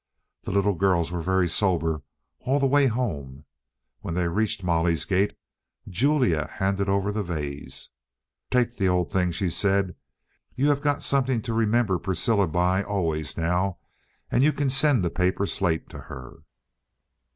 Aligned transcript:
The 0.41 0.51
little 0.51 0.73
girls 0.73 1.11
were 1.11 1.21
very 1.21 1.47
sober 1.47 2.01
all 2.39 2.59
the 2.59 2.65
way 2.65 2.87
home. 2.87 3.45
When 3.99 4.15
they 4.15 4.27
reached 4.27 4.63
Molly's 4.63 5.05
gate, 5.05 5.37
Julia 5.87 6.47
handed 6.55 6.89
over 6.89 7.11
the 7.11 7.21
vase. 7.21 7.91
"Take 8.49 8.77
the 8.77 8.87
old 8.87 9.11
thing," 9.11 9.31
she 9.31 9.51
said. 9.51 9.95
"You 10.55 10.69
have 10.69 10.81
got 10.81 11.03
something 11.03 11.39
to 11.43 11.53
remember 11.53 11.99
Priscilla 11.99 12.47
by 12.47 12.81
always 12.81 13.37
now, 13.37 13.77
and 14.31 14.41
you 14.41 14.51
can 14.51 14.71
send 14.71 15.05
the 15.05 15.11
paper 15.11 15.45
slate 15.45 15.87
to 15.89 15.99
her." 15.99 16.37